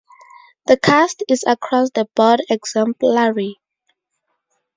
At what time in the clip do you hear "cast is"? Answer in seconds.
0.77-1.43